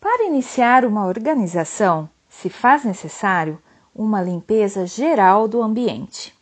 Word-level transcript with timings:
Para 0.00 0.26
iniciar 0.26 0.84
uma 0.84 1.06
organização, 1.06 2.08
se 2.28 2.48
faz 2.48 2.84
necessário 2.84 3.60
uma 3.92 4.22
limpeza 4.22 4.86
geral 4.86 5.48
do 5.48 5.60
ambiente. 5.60 6.32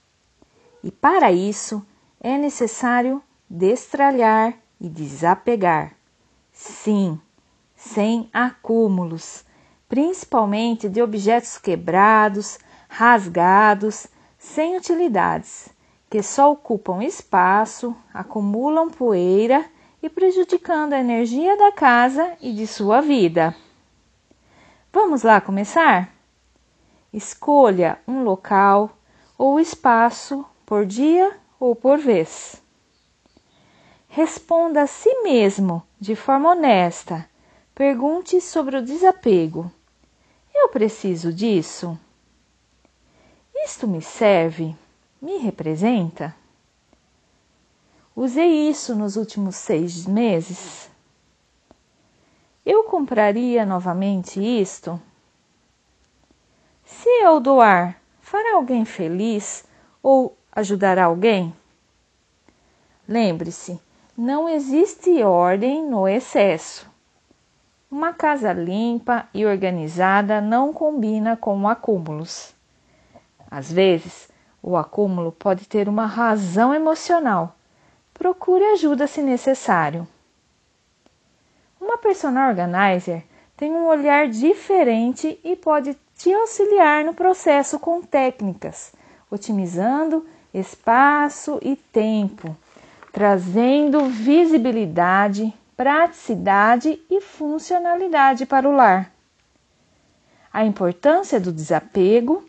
E 0.84 0.90
para 0.90 1.32
isso 1.32 1.84
é 2.20 2.36
necessário 2.36 3.22
destralhar 3.48 4.52
e 4.78 4.90
desapegar. 4.90 5.94
Sim, 6.52 7.18
sem 7.74 8.28
acúmulos, 8.30 9.42
principalmente 9.88 10.86
de 10.86 11.00
objetos 11.00 11.56
quebrados, 11.56 12.58
rasgados, 12.90 14.06
sem 14.38 14.76
utilidades, 14.76 15.70
que 16.10 16.22
só 16.22 16.52
ocupam 16.52 17.02
espaço, 17.02 17.96
acumulam 18.12 18.90
poeira 18.90 19.64
e 20.06 20.08
prejudicando 20.08 20.92
a 20.92 21.00
energia 21.00 21.56
da 21.56 21.72
casa 21.72 22.36
e 22.40 22.52
de 22.52 22.64
sua 22.64 23.00
vida. 23.00 23.52
Vamos 24.92 25.24
lá 25.24 25.40
começar? 25.40 26.14
Escolha 27.12 27.98
um 28.06 28.22
local 28.22 28.96
ou 29.36 29.58
espaço 29.58 30.46
por 30.64 30.86
dia 30.86 31.36
ou 31.58 31.74
por 31.74 31.98
vez. 31.98 32.62
Responda 34.08 34.82
a 34.82 34.86
si 34.86 35.12
mesmo 35.24 35.82
de 35.98 36.14
forma 36.14 36.52
honesta. 36.52 37.28
Pergunte 37.74 38.40
sobre 38.40 38.76
o 38.76 38.82
desapego. 38.82 39.68
Eu 40.54 40.68
preciso 40.68 41.32
disso? 41.32 41.98
Isto 43.56 43.88
me 43.88 44.00
serve? 44.00 44.72
Me 45.20 45.38
representa? 45.38 46.32
Usei 48.16 48.70
isso 48.70 48.94
nos 48.94 49.16
últimos 49.16 49.56
seis 49.56 50.06
meses? 50.06 50.90
Eu 52.64 52.84
compraria 52.84 53.66
novamente 53.66 54.40
isto? 54.40 54.98
Se 56.82 57.10
eu 57.22 57.38
doar, 57.40 58.00
fará 58.18 58.54
alguém 58.54 58.86
feliz 58.86 59.66
ou 60.02 60.34
ajudará 60.50 61.04
alguém? 61.04 61.54
Lembre-se, 63.06 63.78
não 64.16 64.48
existe 64.48 65.22
ordem 65.22 65.84
no 65.84 66.08
excesso. 66.08 66.90
Uma 67.90 68.14
casa 68.14 68.50
limpa 68.50 69.28
e 69.34 69.44
organizada 69.44 70.40
não 70.40 70.72
combina 70.72 71.36
com 71.36 71.68
acúmulos. 71.68 72.54
Às 73.50 73.70
vezes, 73.70 74.30
o 74.62 74.74
acúmulo 74.74 75.32
pode 75.32 75.68
ter 75.68 75.86
uma 75.86 76.06
razão 76.06 76.74
emocional. 76.74 77.55
Procure 78.18 78.64
ajuda 78.72 79.06
se 79.06 79.20
necessário. 79.20 80.08
Uma 81.78 81.98
personal 81.98 82.48
organizer 82.48 83.24
tem 83.56 83.70
um 83.70 83.86
olhar 83.86 84.26
diferente 84.26 85.38
e 85.44 85.54
pode 85.54 85.96
te 86.16 86.32
auxiliar 86.32 87.04
no 87.04 87.12
processo 87.12 87.78
com 87.78 88.00
técnicas, 88.00 88.92
otimizando 89.30 90.26
espaço 90.52 91.58
e 91.62 91.76
tempo, 91.76 92.56
trazendo 93.12 94.06
visibilidade, 94.06 95.52
praticidade 95.76 96.98
e 97.10 97.20
funcionalidade 97.20 98.46
para 98.46 98.66
o 98.66 98.72
lar. 98.72 99.12
A 100.50 100.64
importância 100.64 101.38
do 101.38 101.52
desapego 101.52 102.48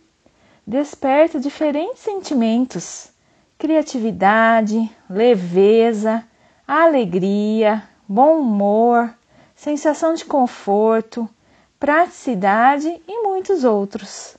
desperta 0.66 1.42
diferentes 1.42 2.00
sentimentos: 2.00 3.12
criatividade, 3.58 4.90
leveza, 5.10 6.24
alegria, 6.68 7.84
bom 8.08 8.40
humor, 8.40 9.14
sensação 9.56 10.14
de 10.14 10.26
conforto, 10.26 11.30
praticidade 11.80 13.02
e 13.08 13.24
muitos 13.24 13.64
outros. 13.64 14.38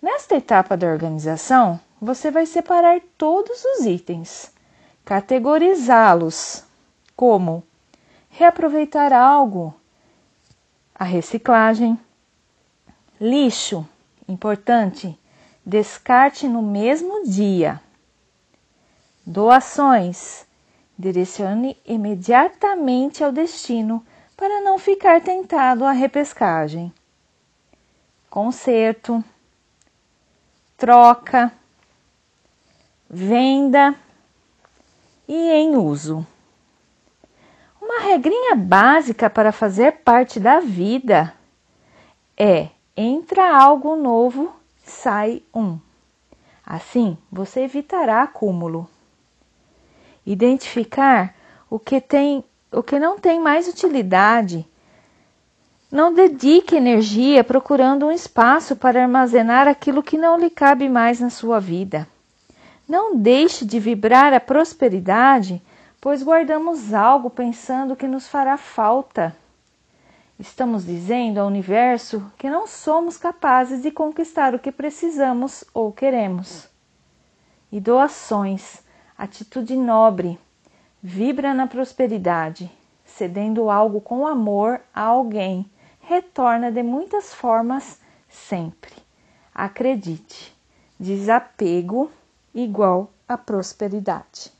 Nesta 0.00 0.36
etapa 0.36 0.76
da 0.76 0.86
organização, 0.86 1.80
você 2.00 2.30
vai 2.30 2.46
separar 2.46 3.00
todos 3.16 3.64
os 3.64 3.86
itens, 3.86 4.52
categorizá-los 5.04 6.64
como 7.16 7.62
reaproveitar 8.28 9.12
algo, 9.12 9.74
a 10.94 11.04
reciclagem, 11.04 11.98
lixo, 13.20 13.86
Importante: 14.28 15.18
descarte 15.64 16.48
no 16.48 16.62
mesmo 16.62 17.24
dia. 17.24 17.80
Doações: 19.24 20.46
direcione 20.98 21.76
imediatamente 21.86 23.22
ao 23.22 23.32
destino 23.32 24.04
para 24.36 24.60
não 24.60 24.78
ficar 24.78 25.20
tentado 25.20 25.84
à 25.84 25.92
repescagem. 25.92 26.92
Conserto, 28.28 29.22
troca, 30.76 31.52
venda 33.08 33.94
e 35.28 35.50
em 35.50 35.76
uso. 35.76 36.26
Uma 37.80 38.00
regrinha 38.00 38.54
básica 38.54 39.28
para 39.28 39.52
fazer 39.52 39.98
parte 39.98 40.40
da 40.40 40.60
vida 40.60 41.34
é 42.36 42.70
Entra 42.94 43.56
algo 43.56 43.96
novo, 43.96 44.54
sai 44.92 45.42
um. 45.54 45.78
Assim, 46.64 47.18
você 47.30 47.62
evitará 47.62 48.22
acúmulo. 48.22 48.88
Identificar 50.24 51.34
o 51.68 51.78
que 51.78 52.00
tem, 52.00 52.44
o 52.70 52.82
que 52.82 52.98
não 52.98 53.18
tem 53.18 53.40
mais 53.40 53.66
utilidade. 53.66 54.66
Não 55.90 56.14
dedique 56.14 56.76
energia 56.76 57.42
procurando 57.42 58.06
um 58.06 58.12
espaço 58.12 58.76
para 58.76 59.02
armazenar 59.02 59.66
aquilo 59.66 60.02
que 60.02 60.16
não 60.16 60.38
lhe 60.38 60.48
cabe 60.48 60.88
mais 60.88 61.20
na 61.20 61.30
sua 61.30 61.58
vida. 61.58 62.06
Não 62.88 63.16
deixe 63.16 63.64
de 63.64 63.78
vibrar 63.78 64.32
a 64.32 64.40
prosperidade, 64.40 65.60
pois 66.00 66.22
guardamos 66.22 66.94
algo 66.94 67.28
pensando 67.28 67.96
que 67.96 68.06
nos 68.06 68.28
fará 68.28 68.56
falta. 68.56 69.36
Estamos 70.42 70.84
dizendo 70.84 71.38
ao 71.38 71.46
universo 71.46 72.32
que 72.36 72.50
não 72.50 72.66
somos 72.66 73.16
capazes 73.16 73.80
de 73.80 73.92
conquistar 73.92 74.56
o 74.56 74.58
que 74.58 74.72
precisamos 74.72 75.62
ou 75.72 75.92
queremos. 75.92 76.68
E 77.70 77.78
doações, 77.78 78.82
atitude 79.16 79.76
nobre, 79.76 80.36
vibra 81.00 81.54
na 81.54 81.68
prosperidade, 81.68 82.68
cedendo 83.04 83.70
algo 83.70 84.00
com 84.00 84.26
amor 84.26 84.80
a 84.92 85.02
alguém, 85.02 85.64
retorna 86.00 86.72
de 86.72 86.82
muitas 86.82 87.32
formas 87.32 88.00
sempre. 88.28 88.94
Acredite, 89.54 90.52
desapego 90.98 92.10
igual 92.52 93.12
a 93.28 93.38
prosperidade. 93.38 94.50